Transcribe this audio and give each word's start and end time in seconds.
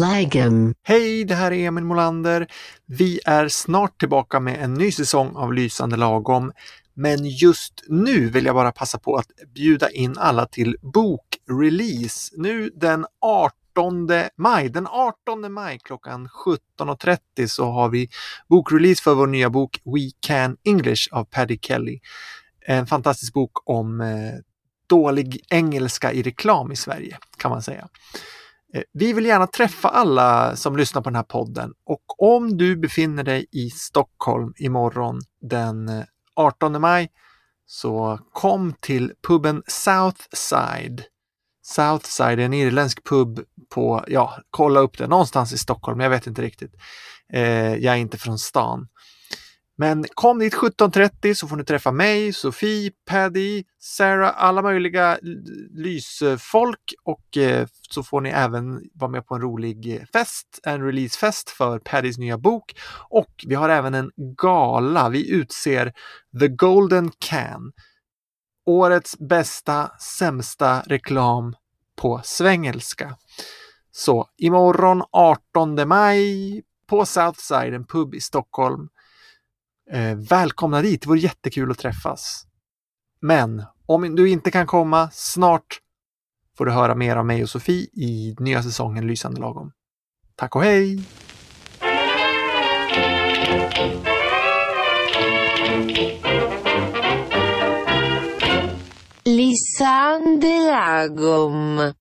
Lagom. 0.00 0.74
Hej, 0.82 1.24
det 1.24 1.34
här 1.34 1.52
är 1.52 1.66
Emil 1.66 1.84
Molander. 1.84 2.46
Vi 2.86 3.20
är 3.24 3.48
snart 3.48 3.98
tillbaka 3.98 4.40
med 4.40 4.64
en 4.64 4.74
ny 4.74 4.92
säsong 4.92 5.36
av 5.36 5.52
Lysande 5.52 5.96
lagom. 5.96 6.52
Men 6.94 7.24
just 7.24 7.84
nu 7.88 8.28
vill 8.28 8.44
jag 8.44 8.54
bara 8.54 8.72
passa 8.72 8.98
på 8.98 9.16
att 9.16 9.26
bjuda 9.54 9.90
in 9.90 10.18
alla 10.18 10.46
till 10.46 10.76
bokrelease. 10.82 12.34
Nu 12.36 12.70
den 12.74 13.06
18 13.20 14.08
maj. 14.36 14.68
Den 14.68 14.86
18 14.86 15.52
maj 15.52 15.78
klockan 15.84 16.28
17.30 16.78 17.46
så 17.46 17.70
har 17.70 17.88
vi 17.88 18.08
bokrelease 18.48 19.02
för 19.02 19.14
vår 19.14 19.26
nya 19.26 19.50
bok 19.50 19.80
We 19.84 20.10
Can 20.20 20.56
English 20.64 21.08
av 21.12 21.24
Paddy 21.24 21.58
Kelly. 21.62 22.00
En 22.66 22.86
fantastisk 22.86 23.34
bok 23.34 23.70
om 23.70 24.00
eh, 24.00 24.06
dålig 24.88 25.40
engelska 25.50 26.12
i 26.12 26.22
reklam 26.22 26.72
i 26.72 26.76
Sverige 26.76 27.18
kan 27.38 27.50
man 27.50 27.62
säga. 27.62 27.88
Eh, 28.74 28.82
vi 28.92 29.12
vill 29.12 29.26
gärna 29.26 29.46
träffa 29.46 29.88
alla 29.88 30.56
som 30.56 30.76
lyssnar 30.76 31.02
på 31.02 31.08
den 31.08 31.16
här 31.16 31.22
podden 31.22 31.72
och 31.86 32.22
om 32.34 32.56
du 32.56 32.76
befinner 32.76 33.24
dig 33.24 33.46
i 33.52 33.70
Stockholm 33.70 34.52
imorgon 34.56 35.20
den 35.40 35.88
eh, 35.88 36.04
18 36.36 36.80
maj 36.80 37.10
så 37.66 38.20
kom 38.32 38.74
till 38.80 39.12
puben 39.28 39.62
Southside. 39.66 41.04
Southside 41.62 42.40
är 42.40 42.44
en 42.44 42.52
irländsk 42.52 43.04
pub 43.04 43.40
på, 43.70 44.04
ja, 44.08 44.38
kolla 44.50 44.80
upp 44.80 44.98
det, 44.98 45.06
någonstans 45.06 45.52
i 45.52 45.58
Stockholm, 45.58 46.00
jag 46.00 46.10
vet 46.10 46.26
inte 46.26 46.42
riktigt. 46.42 46.74
Eh, 47.32 47.74
jag 47.74 47.94
är 47.94 47.96
inte 47.96 48.18
från 48.18 48.38
stan. 48.38 48.88
Men 49.78 50.04
kom 50.14 50.38
dit 50.38 50.54
17.30 50.54 51.34
så 51.34 51.48
får 51.48 51.56
ni 51.56 51.64
träffa 51.64 51.92
mig, 51.92 52.32
Sofie, 52.32 52.90
Paddy, 53.06 53.64
Sarah, 53.78 54.34
alla 54.36 54.62
möjliga 54.62 55.18
lysfolk 55.70 56.94
och 57.04 57.36
eh, 57.36 57.66
så 57.90 58.02
får 58.02 58.20
ni 58.20 58.30
även 58.30 58.82
vara 58.94 59.10
med 59.10 59.26
på 59.26 59.34
en 59.34 59.40
rolig 59.40 60.06
fest, 60.12 60.60
en 60.62 60.82
releasefest 60.82 61.50
för 61.50 61.78
Paddys 61.78 62.18
nya 62.18 62.38
bok 62.38 62.74
och 63.10 63.44
vi 63.46 63.54
har 63.54 63.68
även 63.68 63.94
en 63.94 64.10
gala. 64.16 65.08
Vi 65.08 65.30
utser 65.30 65.92
The 66.40 66.48
Golden 66.48 67.10
Can. 67.18 67.72
Årets 68.66 69.18
bästa, 69.18 69.90
sämsta 70.00 70.80
reklam 70.80 71.56
på 71.96 72.20
svengelska. 72.24 73.16
Så 73.92 74.28
imorgon 74.36 75.02
18 75.12 75.88
maj 75.88 76.62
på 76.86 77.06
Southside, 77.06 77.74
en 77.74 77.86
pub 77.86 78.14
i 78.14 78.20
Stockholm. 78.20 78.88
Eh, 79.90 80.16
välkomna 80.16 80.82
dit, 80.82 81.02
det 81.02 81.08
vore 81.08 81.18
jättekul 81.18 81.70
att 81.70 81.78
träffas. 81.78 82.46
Men 83.20 83.64
om 83.86 84.16
du 84.16 84.28
inte 84.28 84.50
kan 84.50 84.66
komma, 84.66 85.10
snart 85.12 85.80
får 86.58 86.66
du 86.66 86.72
höra 86.72 86.94
mer 86.94 87.16
av 87.16 87.26
mig 87.26 87.42
och 87.42 87.48
Sofie 87.50 87.86
i 87.92 88.36
nya 88.38 88.62
säsongen 88.62 89.06
Lysande 89.06 89.40
lagom. 89.40 89.72
Tack 90.34 90.56
och 90.56 90.62
hej! 90.62 91.02
Lysande 99.24 100.58
lagom. 100.70 101.92